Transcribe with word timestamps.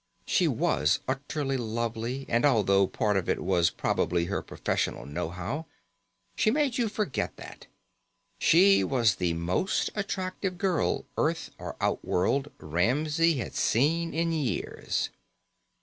She 0.25 0.47
was 0.47 0.99
utterly 1.07 1.57
lovely 1.57 2.25
and 2.27 2.43
although 2.43 2.87
part 2.87 3.15
of 3.17 3.29
it 3.29 3.39
was 3.43 3.69
probably 3.69 4.25
her 4.25 4.41
professional 4.41 5.05
know 5.05 5.29
how, 5.29 5.67
she 6.35 6.49
made 6.49 6.79
you 6.79 6.89
forget 6.89 7.37
that. 7.37 7.67
She 8.39 8.83
was 8.83 9.17
the 9.17 9.33
most 9.33 9.91
attractive 9.93 10.57
girl, 10.57 11.05
Earth 11.19 11.51
or 11.59 11.75
outworld, 11.79 12.51
Ramsey 12.57 13.35
had 13.35 13.53
seen 13.53 14.11
in 14.11 14.31
years. 14.31 15.11